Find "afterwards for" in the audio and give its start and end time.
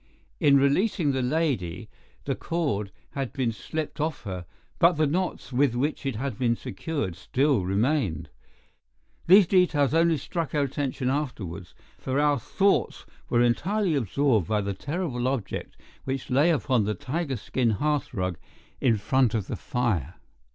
11.11-12.19